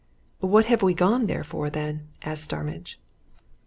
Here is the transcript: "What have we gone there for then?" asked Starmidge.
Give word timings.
"What 0.39 0.65
have 0.65 0.81
we 0.81 0.95
gone 0.95 1.27
there 1.27 1.43
for 1.43 1.69
then?" 1.69 2.07
asked 2.23 2.45
Starmidge. 2.45 2.99